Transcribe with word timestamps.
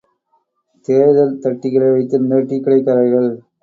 தேர்தல் 0.87 1.37
தட்டிகளை 1.43 1.91
வைத்திருந்த 1.91 2.43
டீக்கடைக்காரர்கள். 2.49 3.31